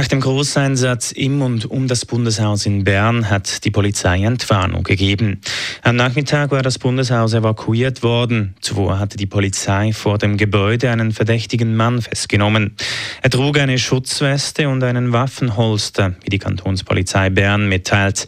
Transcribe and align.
Nach 0.00 0.08
dem 0.08 0.20
Großeinsatz 0.20 1.12
im 1.12 1.42
und 1.42 1.70
um 1.70 1.86
das 1.86 2.06
Bundeshaus 2.06 2.64
in 2.64 2.84
Bern 2.84 3.28
hat 3.28 3.66
die 3.66 3.70
Polizei 3.70 4.24
Entwarnung 4.24 4.82
gegeben. 4.82 5.42
Am 5.82 5.94
Nachmittag 5.94 6.52
war 6.52 6.62
das 6.62 6.78
Bundeshaus 6.78 7.34
evakuiert 7.34 8.02
worden. 8.02 8.54
Zuvor 8.62 8.98
hatte 8.98 9.18
die 9.18 9.26
Polizei 9.26 9.92
vor 9.92 10.16
dem 10.16 10.38
Gebäude 10.38 10.90
einen 10.90 11.12
verdächtigen 11.12 11.76
Mann 11.76 12.00
festgenommen. 12.00 12.76
Er 13.20 13.28
trug 13.28 13.58
eine 13.58 13.78
Schutzweste 13.78 14.70
und 14.70 14.82
einen 14.82 15.12
Waffenholster, 15.12 16.14
wie 16.24 16.30
die 16.30 16.38
Kantonspolizei 16.38 17.28
Bern 17.28 17.68
mitteilt. 17.68 18.26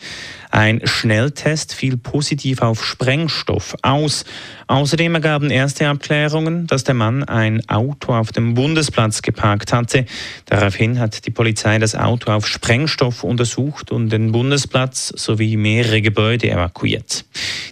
Ein 0.52 0.83
Schnelltest 0.84 1.74
fiel 1.74 1.97
positiv 1.97 2.61
auf 2.61 2.84
Sprengstoff 2.84 3.74
aus. 3.80 4.27
Außerdem 4.66 5.15
ergaben 5.15 5.51
erste 5.51 5.88
Abklärungen, 5.88 6.66
dass 6.66 6.84
der 6.84 6.95
Mann 6.95 7.25
ein 7.25 7.66
Auto 7.70 8.12
auf 8.12 8.33
dem 8.33 8.52
Bundesplatz 8.52 9.23
geparkt 9.23 9.73
hatte. 9.73 10.05
Daraufhin 10.45 10.98
hat 10.98 11.25
die 11.25 11.30
Polizei 11.30 11.78
das 11.78 11.95
Auto 11.95 12.30
auf 12.30 12.47
Sprengstoff 12.47 13.25
untersucht 13.25 13.91
und 13.91 14.11
den 14.11 14.30
Bundesplatz 14.30 15.09
sowie 15.16 15.56
mehrere 15.56 16.02
Gebäude 16.02 16.51
evakuiert. 16.51 17.25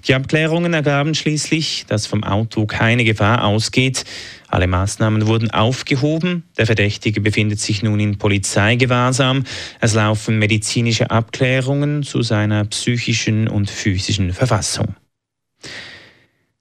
Die 0.08 0.14
Abklärungen 0.14 0.72
ergaben 0.72 1.14
schließlich, 1.14 1.84
dass 1.86 2.06
vom 2.06 2.24
Auto 2.24 2.64
keine 2.64 3.04
Gefahr 3.04 3.44
ausgeht. 3.44 4.06
Alle 4.50 4.66
Maßnahmen 4.66 5.26
wurden 5.26 5.50
aufgehoben. 5.50 6.44
Der 6.58 6.66
Verdächtige 6.66 7.20
befindet 7.20 7.60
sich 7.60 7.82
nun 7.82 8.00
in 8.00 8.18
Polizeigewahrsam. 8.18 9.44
Es 9.80 9.94
laufen 9.94 10.38
medizinische 10.38 11.10
Abklärungen 11.10 12.02
zu 12.02 12.22
seiner 12.22 12.64
psychischen 12.64 13.48
und 13.48 13.70
physischen 13.70 14.32
Verfassung. 14.32 14.96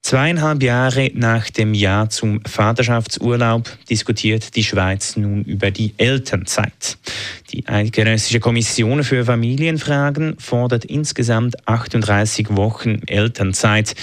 Zweieinhalb 0.02 0.64
Jahre 0.64 1.12
nach 1.14 1.50
dem 1.50 1.74
Jahr 1.74 2.10
zum 2.10 2.42
Vaterschaftsurlaub 2.46 3.70
diskutiert 3.90 4.56
die 4.56 4.64
Schweiz 4.64 5.18
nun 5.18 5.44
über 5.44 5.72
die 5.72 5.94
Elternzeit. 5.98 6.98
Die 7.52 7.68
Eidgenössische 7.68 8.40
Kommission 8.40 9.04
für 9.04 9.26
Familienfragen 9.26 10.36
fordert 10.40 10.86
insgesamt 10.86 11.68
38 11.68 12.56
Wochen 12.56 13.02
Elternzeit. 13.06 13.94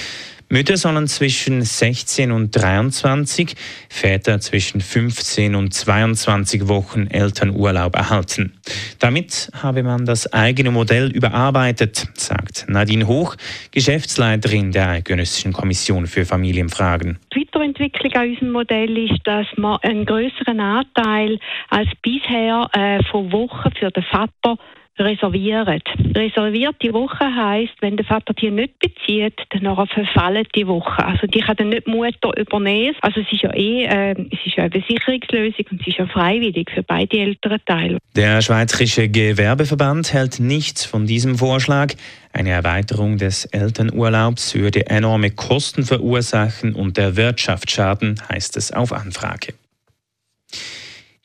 Mütter 0.48 0.76
sollen 0.76 1.08
zwischen 1.08 1.62
16 1.62 2.30
und 2.30 2.52
23, 2.52 3.56
Väter 3.88 4.38
zwischen 4.38 4.80
15 4.80 5.56
und 5.56 5.74
22 5.74 6.68
Wochen 6.68 7.08
Elternurlaub 7.08 7.96
erhalten. 7.96 8.52
Damit 9.00 9.50
habe 9.60 9.82
man 9.82 10.06
das 10.06 10.32
eigene 10.32 10.70
Modell 10.70 11.10
überarbeitet, 11.10 12.06
sagt 12.14 12.66
Nadine 12.68 13.08
Hoch, 13.08 13.34
Geschäftsleiterin 13.72 14.70
der 14.70 14.90
Eidgenössischen 14.90 15.52
Kommission 15.52 16.06
für 16.06 16.24
Familienfragen. 16.24 17.18
Die 17.34 17.40
Weiterentwicklung 17.40 18.12
an 18.12 18.28
unserem 18.28 18.52
Modell 18.52 18.98
ist, 18.98 19.20
dass 19.24 19.46
man 19.56 19.78
einen 19.82 20.06
größeren 20.06 20.60
Anteil 20.60 21.38
als 21.70 21.88
bisher 22.02 22.68
äh, 22.72 23.02
von 23.10 23.32
Wochen 23.32 23.70
für 23.78 23.90
den 23.90 24.04
Vater 24.04 24.58
reservieren. 24.98 25.80
Reservierte 26.14 26.92
Woche 26.92 27.24
heisst, 27.34 27.74
wenn 27.80 27.96
der 27.96 28.06
Vater 28.06 28.34
die 28.34 28.50
nicht 28.50 28.78
bezieht, 28.78 29.34
dann 29.50 29.74
verfallen 29.88 30.46
die 30.54 30.66
Woche. 30.66 31.04
Also 31.04 31.26
die 31.26 31.40
kann 31.40 31.56
dann 31.56 31.70
nicht 31.70 31.86
die 31.86 31.90
Mutter 31.90 32.36
übernehmen. 32.36 32.96
Also 33.02 33.20
es 33.20 33.32
ist 33.32 33.42
ja 33.42 33.54
eh 33.54 33.84
äh, 33.84 34.26
es 34.30 34.38
ist 34.46 34.56
ja 34.56 34.64
eine 34.64 34.84
Sicherungslösung 34.88 35.66
und 35.70 35.80
es 35.80 35.86
ist 35.86 35.98
ja 35.98 36.06
freiwillig 36.06 36.70
für 36.70 36.82
beide 36.82 37.18
Elternteile. 37.18 37.98
Der 38.14 38.40
Schweizerische 38.40 39.08
Gewerbeverband 39.08 40.12
hält 40.12 40.40
nichts 40.40 40.84
von 40.84 41.06
diesem 41.06 41.36
Vorschlag. 41.36 41.94
Eine 42.32 42.50
Erweiterung 42.50 43.16
des 43.16 43.46
Elternurlaubs 43.46 44.54
würde 44.54 44.86
enorme 44.86 45.30
Kosten 45.30 45.84
verursachen 45.84 46.74
und 46.74 46.96
der 46.96 47.16
Wirtschaft 47.16 47.70
schaden, 47.70 48.20
heißt 48.30 48.56
es 48.56 48.72
auf 48.72 48.92
Anfrage. 48.92 49.54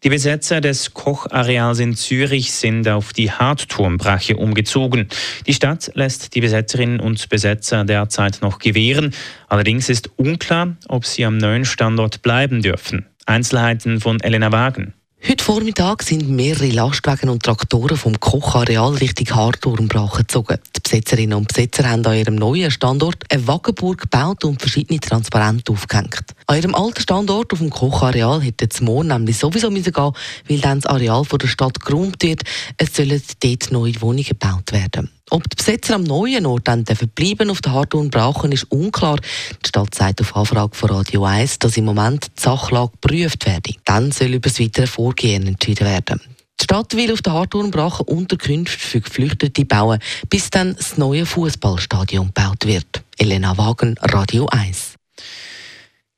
Die 0.04 0.10
Besetzer 0.10 0.62
des 0.62 0.96
Kochareals 0.96 1.78
in 1.78 1.96
Zürich 1.96 2.54
sind 2.54 2.88
auf 2.88 3.14
die 3.14 3.32
Hartturmbrache 3.32 4.36
umgezogen. 4.36 5.08
Die 5.46 5.54
Stadt 5.54 5.92
lässt 5.94 6.34
die 6.34 6.42
Besetzerinnen 6.42 7.00
und 7.00 7.30
Besetzer 7.30 7.84
derzeit 7.84 8.40
noch 8.42 8.58
gewähren. 8.58 9.14
Allerdings 9.48 9.90
ist 9.90 10.10
unklar, 10.18 10.76
ob 10.88 11.06
sie 11.06 11.24
am 11.24 11.38
neuen 11.38 11.66
Standort 11.66 12.24
bleiben 12.24 12.64
dürfen. 12.64 13.06
Einzelheiten 13.28 14.00
von 14.00 14.20
Elena 14.22 14.52
Wagen. 14.52 14.96
Heute 15.24 15.44
Vormittag 15.44 16.02
sind 16.02 16.28
mehrere 16.30 16.72
Lastwagen 16.72 17.30
und 17.30 17.44
Traktoren 17.44 17.96
vom 17.96 18.20
Kochareal 18.20 18.94
Richtung 18.96 19.30
Hartturmbrache 19.30 20.24
gezogen. 20.24 20.58
Die 20.76 20.80
Besetzerinnen 20.80 21.38
und 21.38 21.48
Besetzer 21.48 21.88
haben 21.88 22.04
an 22.08 22.18
ihrem 22.18 22.36
neuen 22.36 22.72
Standort 22.72 23.24
eine 23.30 23.48
Wagenburg 23.48 24.02
gebaut 24.02 24.44
und 24.44 24.59
verschiedene 24.59 25.00
Transparente 25.00 25.74
aufgehängt. 25.74 26.24
An 26.48 26.58
ihrem 26.58 26.74
alten 26.74 27.02
Standort 27.02 27.54
auf 27.54 27.59
dem 27.59 27.70
Kochareal 27.70 28.42
hätte 28.42 28.68
es 28.68 28.82
morgen 28.82 29.09
nämlich 29.09 29.38
sowieso 29.38 29.70
müssen 29.70 29.94
gehen, 29.94 30.12
weil 30.50 30.59
dann 30.59 30.80
das 30.80 30.90
Areal 30.90 31.24
von 31.24 31.38
der 31.38 31.48
Stadt 31.48 31.80
geräumt 31.80 32.24
wird. 32.24 32.42
Es 32.78 32.96
sollen 32.96 33.22
dort 33.44 33.72
neue 33.72 34.02
Wohnungen 34.02 34.26
gebaut 34.26 34.72
werden. 34.72 35.12
Ob 35.34 35.50
die 35.50 35.56
Besetzer 35.56 35.96
am 35.96 36.03
neuen 36.03 36.46
Ort 36.46 36.68
dann 36.68 36.84
bleiben 36.84 37.50
auf 37.50 37.62
der 37.62 37.72
Hartun 37.72 38.09
brauchen, 38.09 38.52
ist 38.52 38.66
unklar. 38.69 39.16
Die 39.64 39.69
Stadt 39.69 39.96
sagt 39.96 40.19
auf 40.19 40.36
Anfrage 40.36 40.75
von 40.75 40.90
Radio 40.90 41.24
1, 41.24 41.59
dass 41.59 41.78
im 41.78 41.86
Moment 41.86 42.28
die 42.38 42.42
Sachlage 42.42 42.92
geprüft 42.92 43.46
werde. 43.46 43.75
Dann 43.86 44.12
soll 44.12 44.34
über 44.34 44.50
das 44.50 44.59
weitere 44.59 44.88
Vorgehen 44.88 45.47
entschieden 45.47 45.88
werden. 45.88 46.20
Die 46.59 46.66
Stadt 46.66 46.97
will 46.97 47.14
auf 47.14 47.22
der 47.22 47.31
Harturnbrache 47.31 48.03
Unterkünfte 48.03 48.78
für 48.78 49.00
Geflüchtete 49.00 49.64
bauen, 49.64 50.00
bis 50.30 50.50
dann 50.50 50.75
das 50.75 50.97
neue 50.97 51.25
Fußballstadion 51.25 52.34
gebaut 52.34 52.66
wird. 52.66 53.02
Elena 53.18 53.58
Wagen, 53.58 53.96
Radio 54.02 54.47
1. 54.47 54.96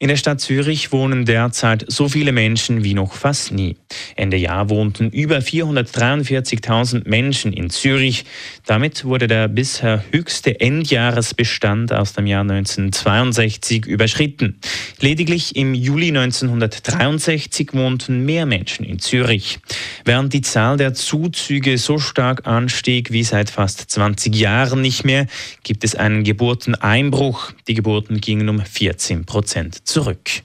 In 0.03 0.09
der 0.09 0.18
Stadt 0.18 0.41
Zürich 0.41 0.91
wohnen 0.91 1.23
derzeit 1.23 1.85
so 1.88 2.09
viele 2.09 2.34
Menschen 2.34 2.84
wie 2.84 2.94
noch 2.94 3.13
fast 3.13 3.53
nie. 3.53 3.78
Ende 4.16 4.38
Jahr 4.38 4.69
wohnten 4.69 5.09
über 5.09 5.38
443.000 5.38 7.07
Menschen 7.07 7.53
in 7.53 7.69
Zürich. 7.69 8.25
Damit 8.66 9.06
wurde 9.06 9.28
der 9.28 9.47
bisher 9.47 10.03
höchste 10.12 10.59
Endjahresbestand 10.59 11.91
aus 11.91 12.13
dem 12.13 12.28
Jahr 12.28 12.41
1962 12.41 13.85
überschritten. 13.85 14.59
Lediglich 15.00 15.56
im 15.56 15.73
Juli 15.73 16.09
1963 16.09 17.73
wohnten 17.73 18.25
mehr 18.25 18.46
Menschen 18.46 18.85
in 18.85 19.00
Zürich. 19.00 19.59
Während 20.06 20.34
die 20.34 20.41
Zahl 20.41 20.78
der 20.78 20.94
Zuzüge 20.94 21.78
so 21.78 21.97
stark 22.00 22.47
anstieg 22.47 23.12
wie 23.12 23.23
seit 23.23 23.50
fast 23.50 23.91
20 23.91 24.35
Jahren 24.35 24.81
nicht 24.81 25.06
mehr, 25.06 25.28
gibt 25.63 25.84
es 25.84 25.96
einen 25.96 26.23
Geburteneinbruch. 26.23 27.52
Die 27.68 27.73
Geburten 27.73 28.22
gingen 28.22 28.50
um 28.50 28.59
14 28.59 29.25
Prozent 29.25 29.88
zurück. 29.88 30.44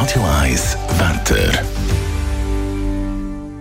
Radio 0.00 0.24
1 0.40 0.78
Wetter. 0.96 1.62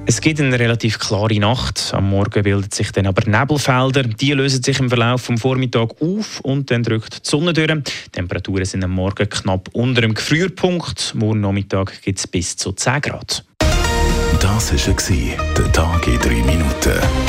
Es 0.06 0.22
geht 0.22 0.40
eine 0.40 0.58
relativ 0.58 0.98
klare 0.98 1.38
Nacht. 1.38 1.92
Am 1.94 2.10
Morgen 2.10 2.44
bilden 2.44 2.72
sich 2.72 2.94
dann 2.94 3.08
aber 3.08 3.30
Nebelfelder. 3.30 4.04
Die 4.04 4.32
lösen 4.32 4.64
sich 4.64 4.80
im 4.80 4.88
Verlauf 4.88 5.22
vom 5.24 5.38
Vormittag 5.38 6.02
auf 6.02 6.40
und 6.40 6.72
dann 6.72 6.84
drückt 6.84 7.26
die 7.26 7.30
Sonne 7.30 7.52
durch. 7.52 7.68
Die 7.68 8.10
Temperaturen 8.12 8.64
sind 8.64 8.86
am 8.86 8.92
Morgen 8.92 9.28
knapp 9.28 9.68
unter 9.74 10.00
dem 10.00 10.14
Gefrierpunkt. 10.14 11.14
Morgen 11.14 11.42
Nachmittag 11.42 12.02
gibt 12.04 12.20
es 12.20 12.26
bis 12.26 12.56
zu 12.56 12.72
10 12.72 13.02
Grad. 13.02 13.44
Das 14.40 14.72
war 14.72 15.18
der 15.58 15.72
Tag 15.74 16.08
in 16.08 16.20
3 16.20 16.30
Minuten. 16.30 17.29